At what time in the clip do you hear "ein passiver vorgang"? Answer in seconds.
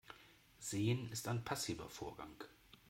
1.27-2.43